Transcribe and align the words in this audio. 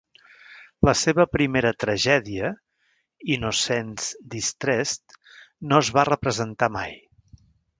La 0.87 0.93
seva 1.01 1.25
primera 1.33 1.71
tragèdia, 1.83 2.49
"Innocence 3.35 4.27
Distress'd", 4.37 5.17
no 5.73 5.83
es 5.85 5.93
va 5.99 6.07
representar 6.11 6.75
mai. 6.81 6.99